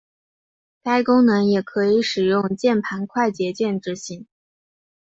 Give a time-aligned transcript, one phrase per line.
[0.81, 4.25] 该功能也可以使用键盘快捷键执行。